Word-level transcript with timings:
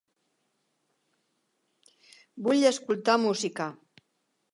Vull 2.47 2.65
escoltar 2.71 3.19
música. 3.27 3.69